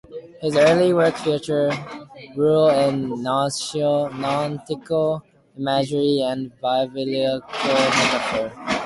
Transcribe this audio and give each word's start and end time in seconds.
His 0.41 0.57
early 0.57 0.93
work 0.95 1.13
featured 1.15 1.75
rural 2.35 2.71
and 2.71 3.07
nautical 3.21 4.01
imagery 5.55 6.21
and 6.23 6.49
Biblical 6.59 7.39
metaphors. 7.55 8.51